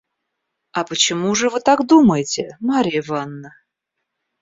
[0.71, 3.53] –А почему же вы так думаете, Марья Ивановна?